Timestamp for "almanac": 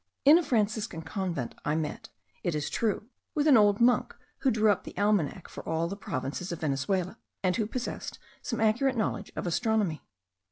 4.97-5.47